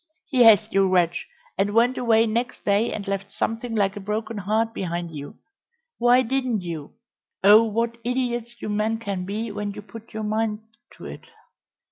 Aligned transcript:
"Yes, 0.31 0.67
you 0.71 0.89
wretch, 0.89 1.27
and 1.59 1.75
went 1.75 1.95
away 1.95 2.25
next 2.25 2.65
day 2.65 2.91
and 2.91 3.07
left 3.07 3.31
something 3.31 3.75
like 3.75 3.95
a 3.95 3.99
broken 3.99 4.35
heart 4.39 4.73
behind 4.73 5.11
you! 5.11 5.35
Why 5.99 6.23
didn't 6.23 6.61
you 6.61 6.95
Oh 7.43 7.61
what 7.65 7.99
idiots 8.03 8.55
you 8.63 8.69
men 8.69 8.97
can 8.97 9.25
be 9.25 9.51
when 9.51 9.73
you 9.73 9.83
put 9.83 10.11
your 10.11 10.23
minds 10.23 10.63
to 10.97 11.05
it!" 11.05 11.25